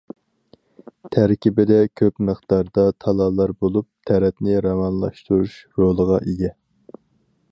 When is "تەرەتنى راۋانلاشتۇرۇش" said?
4.11-5.61